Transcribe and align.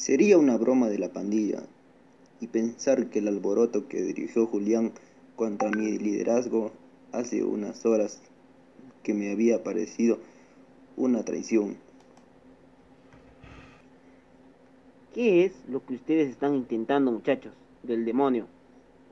Sería 0.00 0.38
una 0.38 0.56
broma 0.56 0.88
de 0.88 0.98
la 0.98 1.10
pandilla 1.10 1.62
y 2.40 2.46
pensar 2.46 3.10
que 3.10 3.18
el 3.18 3.28
alboroto 3.28 3.86
que 3.86 4.00
dirigió 4.00 4.46
Julián 4.46 4.92
contra 5.36 5.68
mi 5.68 5.98
liderazgo 5.98 6.72
hace 7.12 7.44
unas 7.44 7.84
horas 7.84 8.22
que 9.02 9.12
me 9.12 9.30
había 9.30 9.62
parecido 9.62 10.18
una 10.96 11.22
traición. 11.22 11.76
¿Qué 15.12 15.44
es 15.44 15.52
lo 15.68 15.84
que 15.84 15.96
ustedes 15.96 16.30
están 16.30 16.54
intentando, 16.54 17.12
muchachos? 17.12 17.52
Del 17.82 18.06
demonio. 18.06 18.46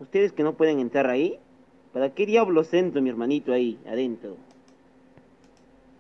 ¿Ustedes 0.01 0.33
que 0.33 0.43
no 0.43 0.57
pueden 0.57 0.79
entrar 0.79 1.11
ahí? 1.11 1.39
¿Para 1.93 2.15
qué 2.15 2.25
diablos 2.25 2.73
entro 2.73 3.03
mi 3.03 3.11
hermanito 3.11 3.53
ahí, 3.53 3.79
adentro? 3.87 4.39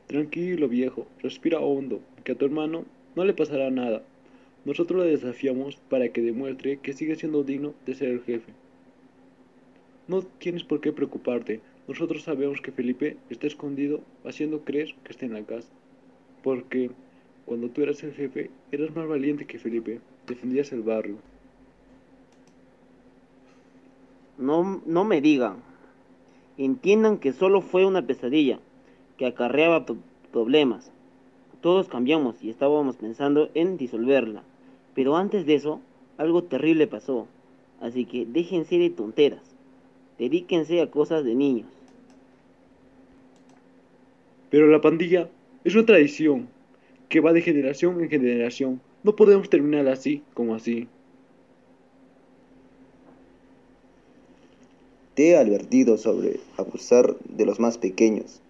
Tranquilo, 0.06 0.66
viejo. 0.66 1.06
Respira 1.18 1.60
hondo, 1.60 2.00
que 2.24 2.32
a 2.32 2.36
tu 2.36 2.46
hermano 2.46 2.86
no 3.16 3.24
le 3.26 3.34
pasará 3.34 3.70
nada. 3.70 4.02
Nosotros 4.68 5.02
le 5.02 5.12
desafiamos 5.12 5.76
para 5.88 6.10
que 6.10 6.20
demuestre 6.20 6.76
que 6.76 6.92
sigue 6.92 7.16
siendo 7.16 7.42
digno 7.42 7.72
de 7.86 7.94
ser 7.94 8.10
el 8.10 8.20
jefe. 8.20 8.52
No 10.08 10.20
tienes 10.20 10.62
por 10.62 10.82
qué 10.82 10.92
preocuparte. 10.92 11.62
Nosotros 11.88 12.22
sabemos 12.24 12.60
que 12.60 12.70
Felipe 12.70 13.16
está 13.30 13.46
escondido 13.46 14.02
haciendo 14.26 14.66
creer 14.66 14.94
que 15.04 15.12
está 15.12 15.24
en 15.24 15.32
la 15.32 15.42
casa. 15.42 15.70
Porque 16.42 16.90
cuando 17.46 17.70
tú 17.70 17.80
eras 17.80 18.02
el 18.02 18.12
jefe, 18.12 18.50
eras 18.70 18.94
más 18.94 19.08
valiente 19.08 19.46
que 19.46 19.58
Felipe. 19.58 20.00
Defendías 20.26 20.70
el 20.72 20.82
barrio. 20.82 21.16
No, 24.36 24.82
no 24.84 25.02
me 25.02 25.22
digan. 25.22 25.62
Entiendan 26.58 27.16
que 27.16 27.32
solo 27.32 27.62
fue 27.62 27.86
una 27.86 28.06
pesadilla 28.06 28.60
que 29.16 29.24
acarreaba 29.24 29.86
problemas. 30.30 30.92
Todos 31.62 31.88
cambiamos 31.88 32.44
y 32.44 32.50
estábamos 32.50 32.96
pensando 32.96 33.48
en 33.54 33.78
disolverla. 33.78 34.42
Pero 34.98 35.16
antes 35.16 35.46
de 35.46 35.54
eso, 35.54 35.80
algo 36.16 36.42
terrible 36.42 36.88
pasó. 36.88 37.28
Así 37.80 38.04
que 38.04 38.26
déjense 38.26 38.78
de 38.78 38.90
tonteras. 38.90 39.44
Dedíquense 40.18 40.80
a 40.80 40.90
cosas 40.90 41.24
de 41.24 41.36
niños. 41.36 41.68
Pero 44.50 44.66
la 44.66 44.80
pandilla 44.80 45.30
es 45.62 45.76
una 45.76 45.86
tradición 45.86 46.48
que 47.08 47.20
va 47.20 47.32
de 47.32 47.42
generación 47.42 48.00
en 48.00 48.10
generación. 48.10 48.80
No 49.04 49.14
podemos 49.14 49.48
terminar 49.48 49.86
así 49.86 50.24
como 50.34 50.56
así. 50.56 50.88
Te 55.14 55.28
he 55.28 55.36
advertido 55.36 55.96
sobre 55.96 56.40
abusar 56.56 57.16
de 57.20 57.46
los 57.46 57.60
más 57.60 57.78
pequeños. 57.78 58.40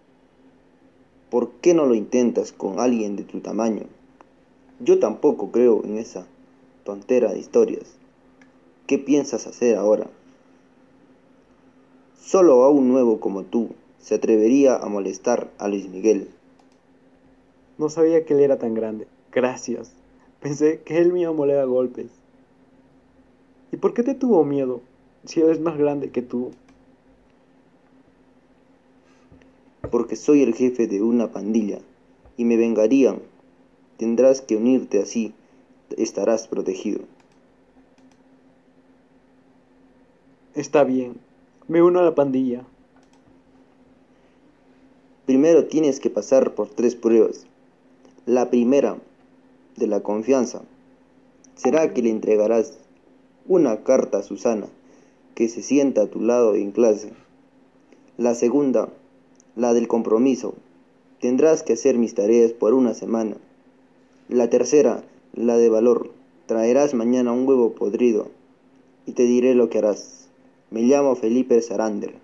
¿Por 1.28 1.50
qué 1.60 1.74
no 1.74 1.84
lo 1.84 1.94
intentas 1.94 2.52
con 2.52 2.80
alguien 2.80 3.16
de 3.16 3.24
tu 3.24 3.40
tamaño? 3.40 3.82
Yo 4.80 4.98
tampoco 4.98 5.50
creo 5.50 5.84
en 5.84 5.98
esa 5.98 6.26
tontera 6.88 7.34
de 7.34 7.38
historias. 7.38 7.98
¿Qué 8.86 8.96
piensas 8.96 9.46
hacer 9.46 9.76
ahora? 9.76 10.08
Solo 12.18 12.64
a 12.64 12.70
un 12.70 12.88
nuevo 12.88 13.20
como 13.20 13.44
tú 13.44 13.72
se 13.98 14.14
atrevería 14.14 14.76
a 14.76 14.88
molestar 14.88 15.50
a 15.58 15.68
Luis 15.68 15.86
Miguel. 15.90 16.30
No 17.76 17.90
sabía 17.90 18.24
que 18.24 18.32
él 18.32 18.40
era 18.40 18.58
tan 18.58 18.72
grande. 18.72 19.06
Gracias. 19.30 19.92
Pensé 20.40 20.80
que 20.80 20.96
él 20.96 21.12
me 21.12 21.20
iba 21.20 21.30
a 21.30 21.34
moler 21.34 21.58
a 21.58 21.66
golpes. 21.66 22.06
¿Y 23.70 23.76
por 23.76 23.92
qué 23.92 24.02
te 24.02 24.14
tuvo 24.14 24.42
miedo 24.44 24.80
si 25.26 25.42
él 25.42 25.50
es 25.50 25.60
más 25.60 25.76
grande 25.76 26.10
que 26.10 26.22
tú? 26.22 26.52
Porque 29.90 30.16
soy 30.16 30.42
el 30.42 30.54
jefe 30.54 30.86
de 30.86 31.02
una 31.02 31.32
pandilla 31.32 31.80
y 32.38 32.46
me 32.46 32.56
vengarían. 32.56 33.20
Tendrás 33.98 34.40
que 34.40 34.56
unirte 34.56 35.02
así, 35.02 35.34
estarás 35.96 36.48
protegido. 36.48 37.00
Está 40.54 40.84
bien, 40.84 41.14
me 41.68 41.82
uno 41.82 42.00
a 42.00 42.02
la 42.02 42.14
pandilla. 42.14 42.64
Primero 45.26 45.66
tienes 45.66 46.00
que 46.00 46.10
pasar 46.10 46.54
por 46.54 46.68
tres 46.68 46.94
pruebas. 46.94 47.46
La 48.26 48.50
primera, 48.50 48.98
de 49.76 49.86
la 49.86 50.00
confianza, 50.00 50.62
será 51.54 51.92
que 51.94 52.02
le 52.02 52.10
entregarás 52.10 52.78
una 53.46 53.84
carta 53.84 54.18
a 54.18 54.22
Susana, 54.22 54.66
que 55.34 55.48
se 55.48 55.62
sienta 55.62 56.02
a 56.02 56.06
tu 56.06 56.20
lado 56.20 56.54
en 56.54 56.72
clase. 56.72 57.12
La 58.16 58.34
segunda, 58.34 58.88
la 59.54 59.74
del 59.74 59.86
compromiso. 59.86 60.54
Tendrás 61.20 61.62
que 61.62 61.74
hacer 61.74 61.98
mis 61.98 62.14
tareas 62.14 62.52
por 62.52 62.74
una 62.74 62.94
semana. 62.94 63.36
La 64.28 64.50
tercera, 64.50 65.04
la 65.38 65.56
de 65.56 65.68
valor. 65.68 66.10
Traerás 66.46 66.94
mañana 66.94 67.32
un 67.32 67.46
huevo 67.46 67.72
podrido 67.72 68.28
y 69.06 69.12
te 69.12 69.22
diré 69.22 69.54
lo 69.54 69.70
que 69.70 69.78
harás. 69.78 70.28
Me 70.70 70.82
llamo 70.82 71.14
Felipe 71.14 71.60
Sarander. 71.62 72.14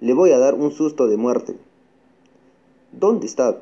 Le 0.00 0.12
voy 0.12 0.32
a 0.32 0.38
dar 0.38 0.54
un 0.54 0.72
susto 0.72 1.06
de 1.06 1.16
muerte. 1.16 1.56
¿Dónde 2.92 3.26
está? 3.26 3.58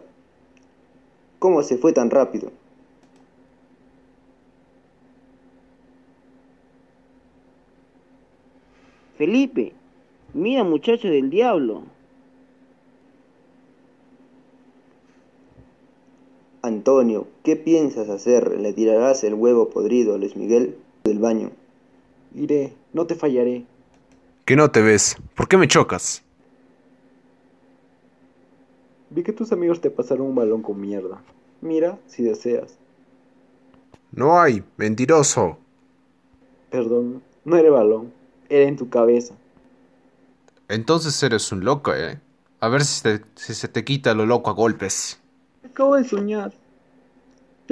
¿Cómo 1.39 1.63
se 1.63 1.79
fue 1.79 1.93
tan 1.93 2.11
rápido? 2.11 2.51
Felipe, 9.17 9.73
mira 10.35 10.65
muchacho 10.65 11.07
del 11.07 11.31
diablo. 11.31 11.85
Antonio, 16.77 17.27
¿qué 17.45 17.57
piensas 17.57 18.09
hacer? 18.09 18.59
¿Le 18.61 18.73
tirarás 18.73 19.25
el 19.25 19.35
huevo 19.35 19.69
podrido 19.69 20.15
a 20.15 20.19
Luis 20.19 20.37
Miguel 20.37 20.77
del 21.05 21.19
baño? 21.19 21.51
Iré, 22.35 22.73
no 22.93 23.07
te 23.07 23.15
fallaré. 23.15 23.65
Que 24.45 24.57
no 24.57 24.71
te 24.71 24.81
ves. 24.83 25.17
¿Por 25.35 25.49
qué 25.49 25.57
me 25.57 25.69
chocas? 25.69 26.23
Vi 29.11 29.23
que 29.23 29.33
tus 29.33 29.53
amigos 29.53 29.81
te 29.81 29.91
pasaron 29.91 30.27
un 30.29 30.35
balón 30.35 30.63
con 30.63 30.81
mierda. 30.81 31.23
Mira 31.61 31.99
si 32.07 32.23
deseas. 32.23 32.77
No 34.11 34.41
hay, 34.41 34.65
mentiroso. 34.77 35.59
Perdón, 36.71 37.23
no 37.45 37.57
era 37.57 37.71
balón, 37.71 38.13
era 38.49 38.67
en 38.69 38.77
tu 38.77 38.89
cabeza. 38.89 39.35
Entonces 40.69 41.23
eres 41.23 41.53
un 41.53 41.65
loco, 41.65 41.95
¿eh? 41.95 42.19
A 42.61 42.69
ver 42.69 42.85
si, 42.85 43.03
te- 43.03 43.23
si 43.35 43.55
se 43.55 43.69
te 43.69 43.85
quita 43.85 44.15
lo 44.15 44.25
loco 44.25 44.49
a 44.51 44.55
golpes. 44.55 45.21
Acabo 45.65 45.97
de 45.97 46.05
soñar. 46.05 46.53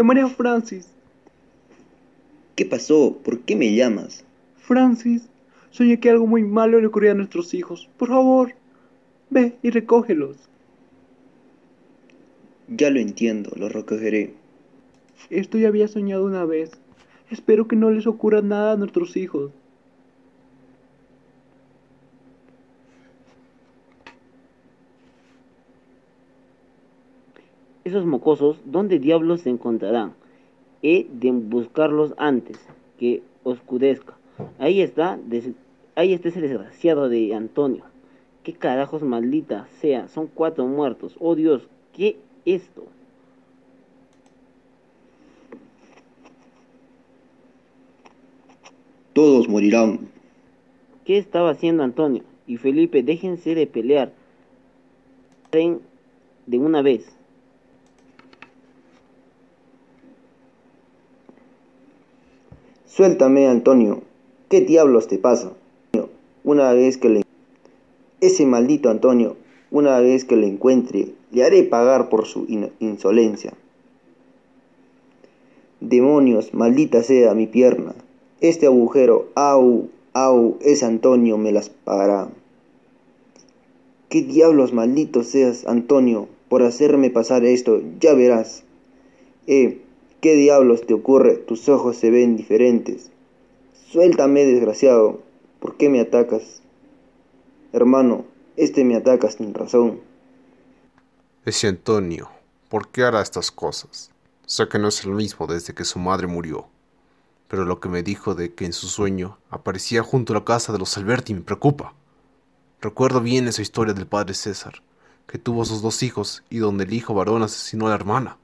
Llamaré 0.00 0.22
a 0.22 0.28
Francis. 0.28 0.88
¿Qué 2.56 2.64
pasó? 2.64 3.18
¿Por 3.22 3.40
qué 3.40 3.54
me 3.54 3.74
llamas? 3.74 4.24
Francis, 4.56 5.28
soñé 5.68 6.00
que 6.00 6.08
algo 6.08 6.26
muy 6.26 6.42
malo 6.42 6.80
le 6.80 6.86
ocurría 6.86 7.10
a 7.10 7.14
nuestros 7.14 7.52
hijos. 7.52 7.86
Por 7.98 8.08
favor, 8.08 8.54
ve 9.28 9.58
y 9.62 9.68
recógelos. 9.68 10.38
Ya 12.66 12.88
lo 12.88 12.98
entiendo, 12.98 13.50
lo 13.56 13.68
recogeré. 13.68 14.32
Esto 15.28 15.58
ya 15.58 15.68
había 15.68 15.86
soñado 15.86 16.24
una 16.24 16.46
vez. 16.46 16.70
Espero 17.30 17.68
que 17.68 17.76
no 17.76 17.90
les 17.90 18.06
ocurra 18.06 18.40
nada 18.40 18.72
a 18.72 18.76
nuestros 18.78 19.18
hijos. 19.18 19.52
Esos 27.90 28.06
mocosos, 28.06 28.56
¿dónde 28.64 29.00
diablos 29.00 29.40
se 29.40 29.50
encontrarán? 29.50 30.12
He 30.80 31.08
de 31.12 31.32
buscarlos 31.32 32.14
antes 32.18 32.56
que 33.00 33.24
oscurezca. 33.42 34.16
Ahí 34.60 34.80
está, 34.80 35.18
des- 35.26 35.50
ahí 35.96 36.12
está 36.12 36.28
ese 36.28 36.40
desgraciado 36.40 37.08
de 37.08 37.34
Antonio. 37.34 37.82
¿Qué 38.44 38.52
carajos 38.52 39.02
maldita 39.02 39.66
sea? 39.80 40.06
Son 40.06 40.28
cuatro 40.28 40.68
muertos. 40.68 41.16
Oh 41.18 41.34
Dios, 41.34 41.66
¿qué 41.92 42.16
esto? 42.44 42.84
Todos 49.12 49.48
morirán. 49.48 50.08
¿Qué 51.04 51.18
estaba 51.18 51.50
haciendo 51.50 51.82
Antonio? 51.82 52.22
Y 52.46 52.56
Felipe, 52.56 53.02
déjense 53.02 53.56
de 53.56 53.66
pelear. 53.66 54.12
Ven 55.50 55.80
de 56.46 56.58
una 56.60 56.82
vez. 56.82 57.16
Suéltame, 62.90 63.46
Antonio. 63.46 64.02
¿Qué 64.48 64.62
diablos 64.62 65.06
te 65.06 65.16
pasa? 65.16 65.52
Una 66.42 66.72
vez 66.72 66.98
que 66.98 67.08
le... 67.08 67.22
Ese 68.20 68.46
maldito 68.46 68.90
Antonio, 68.90 69.36
una 69.70 70.00
vez 70.00 70.24
que 70.24 70.34
lo 70.34 70.44
encuentre, 70.44 71.12
le 71.30 71.44
haré 71.44 71.62
pagar 71.62 72.08
por 72.08 72.26
su 72.26 72.46
in- 72.48 72.72
insolencia. 72.80 73.52
Demonios, 75.80 76.52
maldita 76.52 77.04
sea 77.04 77.32
mi 77.34 77.46
pierna. 77.46 77.94
Este 78.40 78.66
agujero, 78.66 79.28
au, 79.36 79.88
au, 80.12 80.58
ese 80.60 80.84
Antonio 80.84 81.38
me 81.38 81.52
las 81.52 81.68
pagará. 81.68 82.28
¿Qué 84.08 84.22
diablos 84.22 84.72
malditos 84.72 85.28
seas, 85.28 85.64
Antonio, 85.64 86.26
por 86.48 86.64
hacerme 86.64 87.10
pasar 87.10 87.44
esto? 87.44 87.80
Ya 88.00 88.14
verás. 88.14 88.64
Eh, 89.46 89.80
¿qué 90.20 90.34
diablos 90.34 90.86
te 90.86 90.94
ocurre? 90.94 91.36
Tus 91.36 91.68
ojos 91.68 91.96
se 91.96 92.10
ven 92.10 92.36
diferentes. 92.36 93.10
Suéltame, 93.90 94.44
desgraciado. 94.44 95.20
¿Por 95.58 95.76
qué 95.76 95.88
me 95.88 96.00
atacas? 96.00 96.62
Hermano, 97.72 98.24
este 98.56 98.84
me 98.84 98.96
ataca 98.96 99.30
sin 99.30 99.54
razón. 99.54 100.00
Ese 101.44 101.68
Antonio, 101.68 102.28
¿por 102.68 102.88
qué 102.88 103.02
hará 103.02 103.22
estas 103.22 103.50
cosas? 103.50 104.10
Sé 104.46 104.68
que 104.68 104.78
no 104.78 104.88
es 104.88 105.04
el 105.04 105.12
mismo 105.12 105.46
desde 105.46 105.74
que 105.74 105.84
su 105.84 105.98
madre 105.98 106.26
murió. 106.26 106.66
Pero 107.48 107.64
lo 107.64 107.80
que 107.80 107.88
me 107.88 108.02
dijo 108.02 108.34
de 108.34 108.54
que 108.54 108.64
en 108.64 108.72
su 108.72 108.86
sueño 108.86 109.38
aparecía 109.50 110.02
junto 110.02 110.32
a 110.32 110.36
la 110.36 110.44
casa 110.44 110.72
de 110.72 110.78
los 110.78 110.96
Alberti 110.96 111.34
me 111.34 111.40
preocupa. 111.40 111.94
Recuerdo 112.80 113.20
bien 113.20 113.48
esa 113.48 113.62
historia 113.62 113.94
del 113.94 114.06
padre 114.06 114.34
César, 114.34 114.82
que 115.26 115.38
tuvo 115.38 115.64
sus 115.64 115.82
dos 115.82 116.02
hijos 116.02 116.42
y 116.50 116.58
donde 116.58 116.84
el 116.84 116.92
hijo 116.92 117.14
varón 117.14 117.42
asesinó 117.42 117.86
a 117.86 117.90
la 117.90 117.96
hermana. 117.96 118.38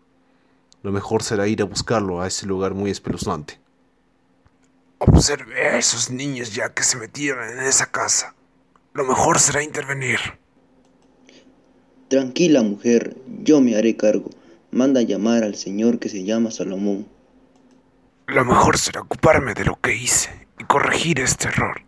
Lo 0.86 0.92
mejor 0.92 1.24
será 1.24 1.48
ir 1.48 1.62
a 1.62 1.64
buscarlo 1.64 2.20
a 2.20 2.28
ese 2.28 2.46
lugar 2.46 2.72
muy 2.72 2.92
espeluznante. 2.92 3.58
Observé 4.98 5.70
a 5.70 5.78
esos 5.78 6.12
niños 6.12 6.54
ya 6.54 6.72
que 6.72 6.84
se 6.84 6.96
metieron 6.96 7.42
en 7.48 7.58
esa 7.58 7.90
casa. 7.90 8.36
Lo 8.94 9.04
mejor 9.04 9.40
será 9.40 9.64
intervenir. 9.64 10.20
Tranquila, 12.06 12.62
mujer, 12.62 13.16
yo 13.42 13.60
me 13.60 13.74
haré 13.74 13.96
cargo. 13.96 14.30
Manda 14.70 15.02
llamar 15.02 15.42
al 15.42 15.56
señor 15.56 15.98
que 15.98 16.08
se 16.08 16.22
llama 16.22 16.52
Salomón. 16.52 17.08
Lo 18.28 18.44
mejor 18.44 18.78
será 18.78 19.00
ocuparme 19.00 19.54
de 19.54 19.64
lo 19.64 19.80
que 19.80 19.92
hice 19.92 20.46
y 20.56 20.62
corregir 20.66 21.18
este 21.18 21.48
error. 21.48 21.80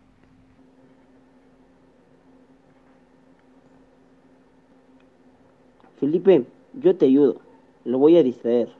Felipe, 6.01 6.43
yo 6.73 6.97
te 6.97 7.05
ayudo. 7.05 7.39
Lo 7.85 7.97
voy 7.97 8.17
a 8.17 8.23
distraer. 8.23 8.77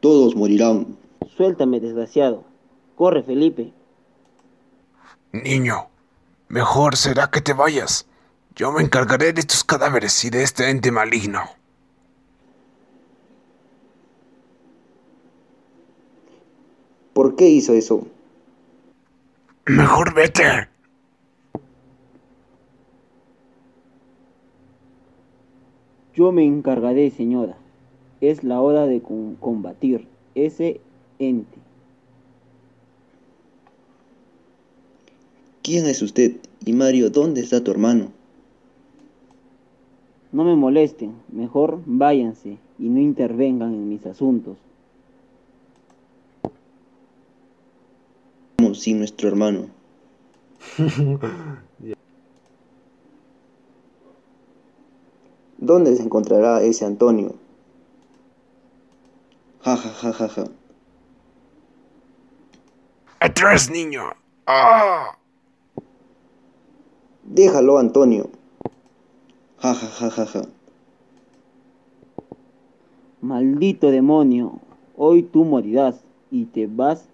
Todos 0.00 0.34
morirán. 0.50 0.96
Suéltame, 1.36 1.80
desgraciado. 1.80 2.44
Corre, 2.96 3.22
Felipe. 3.22 3.72
Niño, 5.32 5.88
mejor 6.48 6.96
será 6.96 7.30
que 7.30 7.40
te 7.40 7.52
vayas. 7.52 8.06
Yo 8.56 8.72
me 8.72 8.82
encargaré 8.82 9.32
de 9.32 9.42
tus 9.44 9.62
cadáveres 9.62 10.24
y 10.24 10.30
de 10.30 10.42
este 10.42 10.70
ente 10.70 10.90
maligno. 10.90 11.42
¿Por 17.12 17.36
qué 17.36 17.48
hizo 17.48 17.74
eso? 17.74 18.06
Mejor 19.66 20.14
vete. 20.14 20.68
Yo 26.14 26.32
me 26.32 26.44
encargaré, 26.44 27.10
señora. 27.10 27.56
Es 28.20 28.42
la 28.42 28.60
hora 28.60 28.86
de 28.86 29.00
combatir 29.00 30.08
ese 30.34 30.80
ente. 31.18 31.58
¿Quién 35.62 35.86
es 35.86 36.02
usted? 36.02 36.36
Y 36.64 36.72
Mario, 36.72 37.10
¿dónde 37.10 37.40
está 37.40 37.62
tu 37.62 37.70
hermano? 37.70 38.12
No 40.32 40.44
me 40.44 40.56
molesten, 40.56 41.14
mejor 41.32 41.80
váyanse 41.86 42.58
y 42.78 42.88
no 42.88 43.00
intervengan 43.00 43.74
en 43.74 43.88
mis 43.88 44.06
asuntos. 44.06 44.56
Vamos 48.58 48.80
sin 48.80 48.98
nuestro 48.98 49.28
hermano. 49.28 49.66
¿Dónde 55.58 55.94
se 55.96 56.02
encontrará 56.02 56.62
ese 56.62 56.84
Antonio? 56.84 57.34
Ja, 59.62 59.76
ja, 59.76 59.90
ja, 60.02 60.12
ja, 60.12 60.28
ja. 60.28 60.44
Atrás, 63.20 63.70
niño. 63.70 64.02
¡Ah! 64.46 65.18
Déjalo, 67.24 67.76
Antonio. 67.76 68.30
Ja, 69.58 69.74
ja, 69.74 69.86
ja, 69.86 70.10
ja, 70.10 70.26
ja. 70.26 70.42
Maldito 73.20 73.90
demonio, 73.90 74.60
hoy 74.96 75.22
tú 75.22 75.44
morirás 75.44 76.00
y 76.30 76.46
te 76.46 76.66
vas 76.66 77.04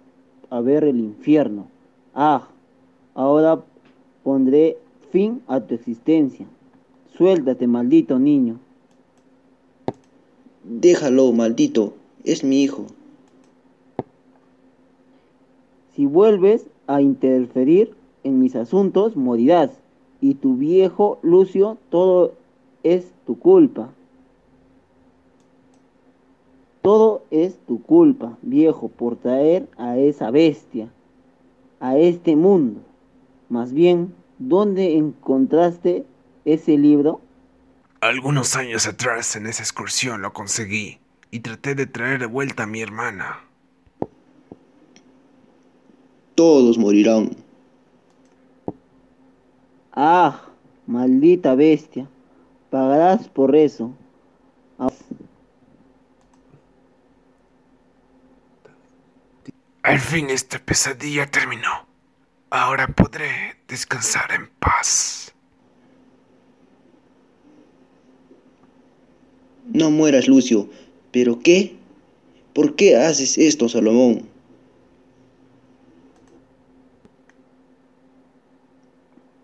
a 0.49 0.61
ver 0.61 0.85
el 0.85 1.01
infierno. 1.01 1.67
Ah, 2.15 2.47
ahora 3.15 3.61
pondré 4.23 4.79
fin 5.11 5.43
a 5.49 5.59
tu 5.59 5.75
existencia. 5.75 6.47
Suéltate, 7.17 7.67
maldito 7.67 8.21
niño. 8.21 8.61
Déjalo, 10.63 11.33
maldito. 11.33 11.95
Es 12.27 12.43
mi 12.43 12.65
hijo. 12.65 12.87
Si 15.95 16.07
vuelves 16.07 16.67
a 16.89 17.01
interferir 17.01 17.95
en 18.25 18.41
mis 18.41 18.57
asuntos, 18.57 19.15
morirás. 19.17 19.71
Y 20.21 20.35
tu 20.35 20.57
viejo 20.57 21.21
Lucio, 21.23 21.79
todo 21.89 22.35
es 22.83 23.13
tu 23.27 23.39
culpa. 23.39 23.91
Todo 26.83 27.23
es 27.31 27.59
tu 27.67 27.81
culpa, 27.81 28.37
viejo, 28.43 28.89
por 28.89 29.17
traer 29.17 29.69
a 29.77 29.97
esa 29.97 30.33
bestia 30.33 30.91
a 31.79 31.97
este 31.97 32.35
mundo. 32.35 32.81
Más 33.49 33.73
bien, 33.73 34.13
¿dónde 34.39 34.97
encontraste 34.97 36.05
ese 36.45 36.77
libro? 36.77 37.21
Algunos 38.01 38.57
años 38.57 38.89
atrás 38.89 39.37
en 39.37 39.47
esa 39.47 39.63
excursión 39.63 40.23
lo 40.23 40.33
conseguí 40.33 40.99
y 41.37 41.41
traté 41.41 41.75
de 41.75 41.85
traer 41.85 42.21
de 42.21 42.25
vuelta 42.25 42.63
a 42.63 42.67
mi 42.67 42.81
hermana. 42.81 43.45
Todos 46.35 46.79
morirán. 46.79 47.37
Ah, 49.93 50.47
maldita 50.87 51.55
bestia, 51.55 52.09
pagarás 52.71 53.29
por 53.29 53.55
eso. 53.55 53.93
Ah, 54.79 54.89
Al 59.83 60.01
fin 60.01 60.31
esta 60.31 60.59
pesadilla 60.59 61.31
terminó. 61.31 61.87
Ahora 62.49 62.89
podré 62.89 63.59
descansar 63.69 64.33
en 64.33 64.49
paz. 64.59 65.35
No 69.73 69.91
mueras, 69.91 70.29
Lucio. 70.29 70.71
¿Pero 71.13 71.39
qué? 71.41 71.77
¿Por 72.53 72.75
qué 72.75 72.97
haces 72.97 73.39
esto, 73.39 73.69
Salomón? 73.69 74.23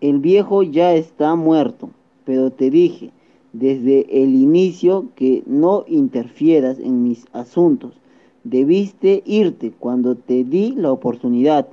El 0.01 0.19
viejo 0.19 0.63
ya 0.63 0.93
está 0.93 1.35
muerto, 1.35 1.89
pero 2.25 2.51
te 2.51 2.69
dije 2.69 3.11
desde 3.53 4.23
el 4.23 4.33
inicio 4.33 5.09
que 5.15 5.43
no 5.45 5.85
interfieras 5.87 6.79
en 6.79 7.03
mis 7.03 7.25
asuntos. 7.31 7.93
Debiste 8.43 9.23
irte 9.25 9.71
cuando 9.79 10.15
te 10.15 10.43
di 10.43 10.73
la 10.75 10.91
oportunidad. 10.91 11.69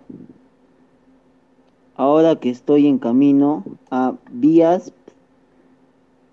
Ahora 1.96 2.36
que 2.36 2.50
estoy 2.50 2.86
en 2.86 2.98
camino 2.98 3.64
a 3.90 4.14
Vías, 4.30 4.92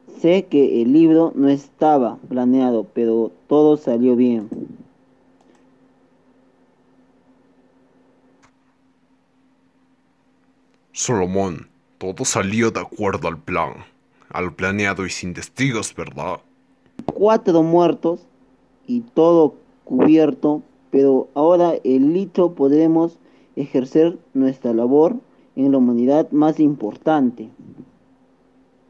sé 0.07 0.45
que 0.45 0.81
el 0.81 0.93
libro 0.93 1.31
no 1.35 1.49
estaba 1.49 2.17
planeado, 2.29 2.85
pero 2.93 3.31
todo 3.47 3.77
salió 3.77 4.15
bien. 4.15 4.49
Solomón, 10.91 11.67
todo 11.99 12.25
salió 12.25 12.71
de 12.71 12.79
acuerdo 12.79 13.27
al 13.27 13.37
plan, 13.37 13.85
al 14.29 14.53
planeado 14.53 15.05
y 15.05 15.09
sin 15.11 15.33
testigos, 15.33 15.93
¿verdad? 15.95 16.39
Cuatro 17.13 17.61
muertos 17.61 18.21
y 18.87 19.01
todo 19.01 19.53
cubierto, 19.83 20.63
pero 20.89 21.27
ahora 21.35 21.73
el 21.83 22.13
litro 22.13 22.53
podremos 22.53 23.19
ejercer 23.55 24.17
nuestra 24.33 24.73
labor 24.73 25.15
en 25.55 25.71
la 25.71 25.77
humanidad 25.77 26.31
más 26.31 26.59
importante. 26.59 27.49